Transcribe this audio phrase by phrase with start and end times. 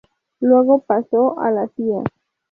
[0.39, 2.01] Luego pasó a la Cía.